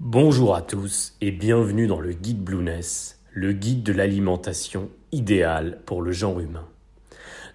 [0.00, 6.02] Bonjour à tous et bienvenue dans le guide Blueness, le guide de l'alimentation idéale pour
[6.02, 6.68] le genre humain.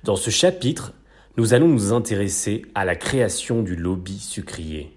[0.04, 0.92] Dans ce chapitre,
[1.38, 4.92] nous allons nous intéresser à la création du lobby sucrier.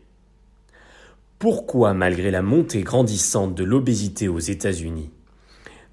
[1.38, 5.10] Pourquoi, malgré la montée grandissante de l'obésité aux États-Unis,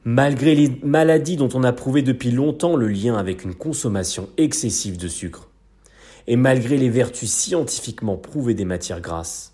[0.06, 4.98] malgré les maladies dont on a prouvé depuis longtemps le lien avec une consommation excessive
[4.98, 5.52] de sucre,
[6.26, 9.53] et malgré les vertus scientifiquement prouvées des matières grasses,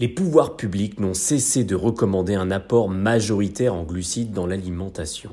[0.00, 5.30] les pouvoirs publics n'ont cessé de recommander un apport majoritaire en glucides dans l'alimentation.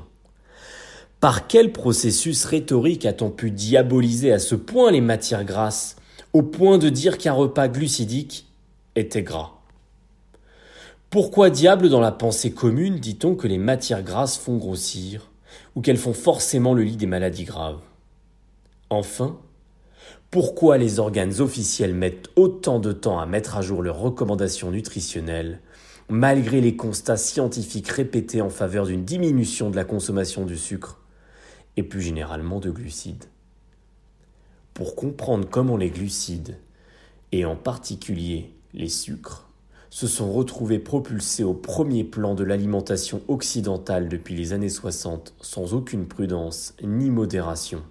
[1.20, 5.96] Par quel processus rhétorique a-t-on pu diaboliser à ce point les matières grasses,
[6.34, 8.46] au point de dire qu'un repas glucidique
[8.94, 9.52] était gras?
[11.08, 15.30] Pourquoi diable dans la pensée commune dit-on que les matières grasses font grossir,
[15.74, 17.80] ou qu'elles font forcément le lit des maladies graves?
[18.90, 19.38] Enfin,
[20.30, 25.60] pourquoi les organes officiels mettent autant de temps à mettre à jour leurs recommandations nutritionnelles,
[26.10, 31.00] malgré les constats scientifiques répétés en faveur d'une diminution de la consommation du sucre
[31.78, 33.24] et plus généralement de glucides.
[34.74, 36.58] Pour comprendre comment les glucides,
[37.32, 39.48] et en particulier les sucres,
[39.88, 45.72] se sont retrouvés propulsés au premier plan de l'alimentation occidentale depuis les années 60 sans
[45.72, 47.82] aucune prudence ni modération.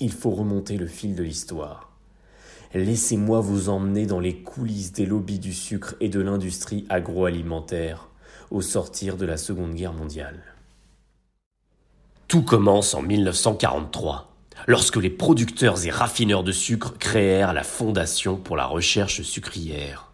[0.00, 1.90] Il faut remonter le fil de l'histoire.
[2.74, 8.08] Laissez-moi vous emmener dans les coulisses des lobbies du sucre et de l'industrie agroalimentaire
[8.50, 10.42] au sortir de la Seconde Guerre mondiale.
[12.28, 14.34] Tout commence en 1943,
[14.66, 20.10] lorsque les producteurs et raffineurs de sucre créèrent la Fondation pour la recherche sucrière.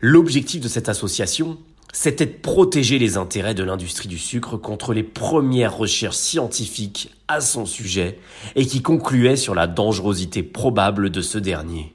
[0.00, 1.58] L'objectif de cette association,
[1.92, 7.40] c'était de protéger les intérêts de l'industrie du sucre contre les premières recherches scientifiques à
[7.40, 8.18] son sujet
[8.54, 11.94] et qui concluaient sur la dangerosité probable de ce dernier.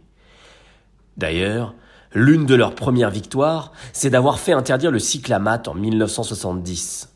[1.18, 1.76] D'ailleurs,
[2.14, 7.10] l'une de leurs premières victoires, c'est d'avoir fait interdire le cyclamate en 1970.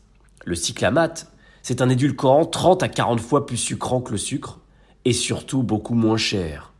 [0.44, 1.30] Le cyclamate,
[1.62, 4.60] c'est un édulcorant 30 à 40 fois plus sucrant que le sucre,
[5.04, 6.72] et surtout beaucoup moins cher.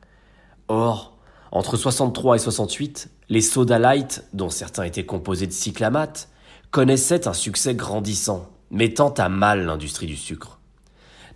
[0.68, 1.09] Or,
[1.52, 6.28] entre 63 et 68, les soda light, dont certains étaient composés de cyclamate,
[6.70, 10.60] connaissaient un succès grandissant, mettant à mal l'industrie du sucre.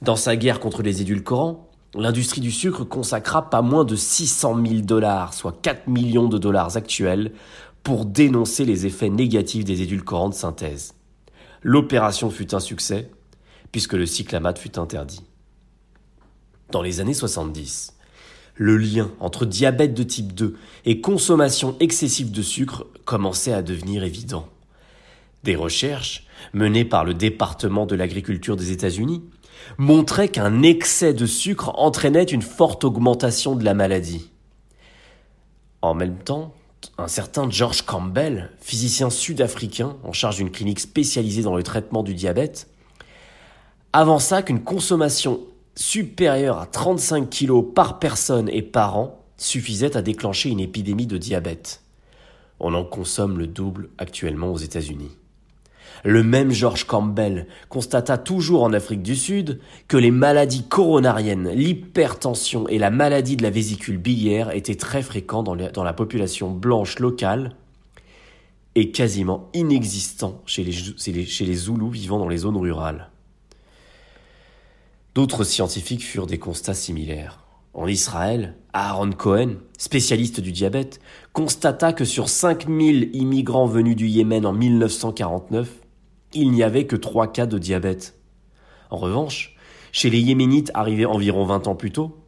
[0.03, 4.81] Dans sa guerre contre les édulcorants, l'industrie du sucre consacra pas moins de 600 000
[4.83, 7.33] dollars, soit 4 millions de dollars actuels,
[7.83, 10.95] pour dénoncer les effets négatifs des édulcorants de synthèse.
[11.63, 13.11] L'opération fut un succès,
[13.73, 15.25] puisque le cyclamate fut interdit.
[16.71, 17.94] Dans les années 70,
[18.55, 24.05] le lien entre diabète de type 2 et consommation excessive de sucre commençait à devenir
[24.05, 24.49] évident.
[25.43, 29.23] Des recherches, menées par le département de l'agriculture des États-Unis,
[29.79, 34.31] montraient qu'un excès de sucre entraînait une forte augmentation de la maladie.
[35.83, 36.55] En même temps,
[36.99, 42.15] un certain George Campbell, physicien sud-africain en charge d'une clinique spécialisée dans le traitement du
[42.15, 42.69] diabète,
[43.93, 45.41] avança qu'une consommation
[45.77, 51.19] supérieure à 35 kg par personne et par an suffisait à déclencher une épidémie de
[51.19, 51.83] diabète.
[52.61, 55.11] On en consomme le double actuellement aux États-Unis.
[56.05, 62.69] Le même George Campbell constata toujours en Afrique du Sud que les maladies coronariennes, l'hypertension
[62.69, 67.55] et la maladie de la vésicule biliaire étaient très fréquents dans, la population blanche locale
[68.75, 73.11] et quasiment inexistants chez les Zoulous vivant dans les zones rurales.
[75.15, 77.39] D'autres scientifiques furent des constats similaires.
[77.73, 80.99] En Israël, Aaron Cohen, spécialiste du diabète,
[81.33, 85.71] constata que sur 5000 immigrants venus du Yémen en 1949,
[86.33, 88.19] il n'y avait que 3 cas de diabète.
[88.91, 89.55] En revanche,
[89.93, 92.19] chez les Yéménites arrivés environ 20 ans plus tôt,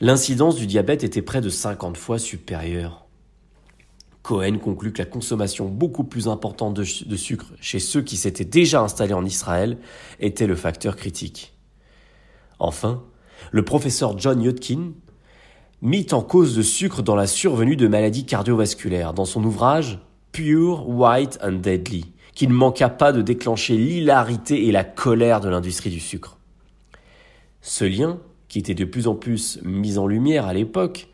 [0.00, 3.06] l'incidence du diabète était près de 50 fois supérieure.
[4.22, 8.44] Cohen conclut que la consommation beaucoup plus importante de, de sucre chez ceux qui s'étaient
[8.44, 9.78] déjà installés en Israël
[10.20, 11.57] était le facteur critique.
[12.58, 13.02] Enfin,
[13.50, 14.92] le professeur John Yudkin
[15.80, 20.00] mit en cause le sucre dans la survenue de maladies cardiovasculaires dans son ouvrage
[20.32, 25.48] Pure, White and Deadly, qui ne manqua pas de déclencher l'hilarité et la colère de
[25.48, 26.38] l'industrie du sucre.
[27.60, 28.18] Ce lien,
[28.48, 31.08] qui était de plus en plus mis en lumière à l'époque,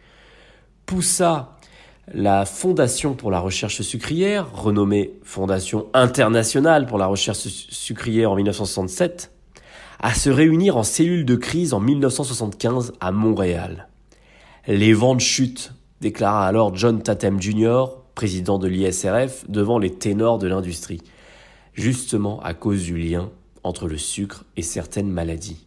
[0.87, 1.59] poussa
[2.13, 9.34] la Fondation pour la recherche sucrière, renommée Fondation internationale pour la recherche sucrière en 1967,
[10.01, 13.89] à se réunir en cellule de crise en 1975 à Montréal.
[14.67, 20.47] Les ventes chutent, déclara alors John Tatem Jr., président de l'ISRF, devant les ténors de
[20.47, 21.03] l'industrie,
[21.75, 23.31] justement à cause du lien
[23.63, 25.67] entre le sucre et certaines maladies.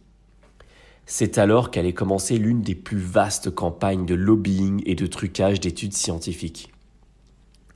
[1.06, 5.94] C'est alors qu'allait commencer l'une des plus vastes campagnes de lobbying et de trucage d'études
[5.94, 6.70] scientifiques.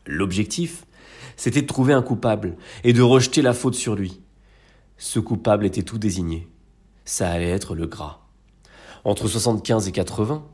[0.06, 0.84] L'objectif,
[1.36, 4.20] c'était de trouver un coupable et de rejeter la faute sur lui.
[5.04, 6.46] Ce coupable était tout désigné.
[7.04, 8.20] Ça allait être le gras.
[9.02, 10.44] Entre 75 et 80,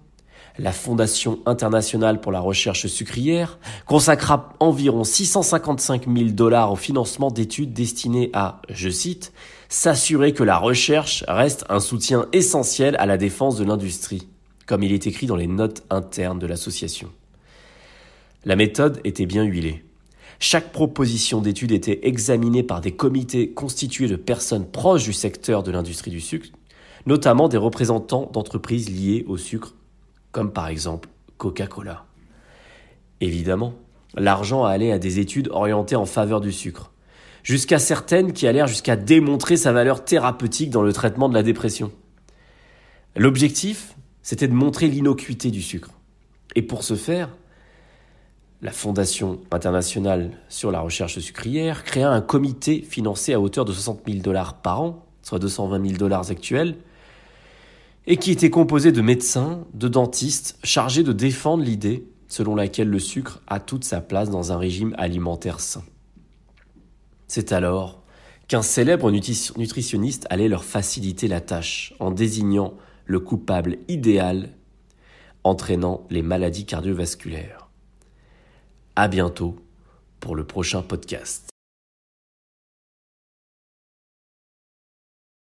[0.57, 7.75] la Fondation internationale pour la recherche sucrière consacra environ 655 000 dollars au financement d'études
[7.75, 9.35] destinées à, je cite,
[9.69, 14.29] s'assurer que la recherche reste un soutien essentiel à la défense de l'industrie,
[14.65, 17.11] comme il est écrit dans les notes internes de l'association.
[18.47, 19.85] La méthode était bien huilée.
[20.41, 25.73] Chaque proposition d'étude était examinée par des comités constitués de personnes proches du secteur de
[25.73, 26.51] l'industrie du sucre,
[27.07, 29.75] notamment des représentants d'entreprises liées au sucre,
[30.31, 31.09] comme par exemple
[31.39, 32.05] Coca-Cola.
[33.21, 33.75] Évidemment,
[34.15, 36.93] l'argent allait à des études orientées en faveur du sucre,
[37.43, 41.91] jusqu'à certaines qui allèrent jusqu'à démontrer sa valeur thérapeutique dans le traitement de la dépression.
[43.17, 45.91] L'objectif, c'était de montrer l'innocuité du sucre.
[46.55, 47.31] Et pour ce faire,
[48.61, 54.01] la Fondation internationale sur la recherche sucrière créa un comité financé à hauteur de 60
[54.07, 56.77] 000 dollars par an, soit 220 000 dollars actuels,
[58.07, 62.99] et qui était composé de médecins, de dentistes, chargés de défendre l'idée selon laquelle le
[62.99, 65.85] sucre a toute sa place dans un régime alimentaire sain.
[67.27, 68.03] C'est alors
[68.49, 72.75] qu'un célèbre nutritionniste allait leur faciliter la tâche en désignant
[73.05, 74.51] le coupable idéal
[75.45, 77.68] entraînant les maladies cardiovasculaires.
[79.01, 79.55] À bientôt
[80.19, 81.51] pour le prochain podcast.